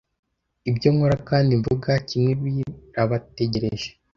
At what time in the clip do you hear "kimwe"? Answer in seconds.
2.07-2.31